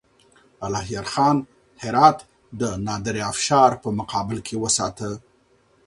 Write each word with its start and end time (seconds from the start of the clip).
الهيار 0.67 1.05
خان 1.13 1.37
هرات 1.83 2.19
د 2.59 2.61
نادرافشار 2.87 3.71
په 3.81 3.89
مقابل 3.99 4.39
کې 4.47 4.55
وساته. 4.63 5.09